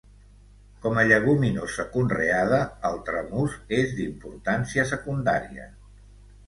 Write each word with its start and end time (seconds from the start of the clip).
Com 0.85 0.95
a 1.01 1.03
lleguminosa 1.09 1.85
conreada 1.97 2.63
el 2.91 2.99
tramús 3.11 3.59
és 3.83 3.95
d'importància 4.01 4.89
secundària. 4.95 5.71